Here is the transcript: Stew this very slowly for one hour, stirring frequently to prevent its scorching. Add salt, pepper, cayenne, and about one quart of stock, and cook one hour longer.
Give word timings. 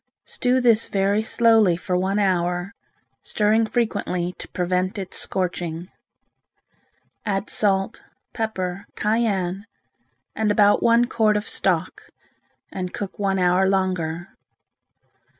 Stew 0.25 0.59
this 0.59 0.87
very 0.87 1.21
slowly 1.21 1.77
for 1.77 1.95
one 1.95 2.17
hour, 2.17 2.71
stirring 3.21 3.67
frequently 3.67 4.33
to 4.39 4.47
prevent 4.47 4.97
its 4.97 5.15
scorching. 5.17 5.89
Add 7.23 7.51
salt, 7.51 8.01
pepper, 8.33 8.87
cayenne, 8.95 9.65
and 10.35 10.49
about 10.49 10.81
one 10.81 11.05
quart 11.05 11.37
of 11.37 11.47
stock, 11.47 12.09
and 12.71 12.95
cook 12.95 13.19
one 13.19 13.37
hour 13.37 13.69
longer. 13.69 14.29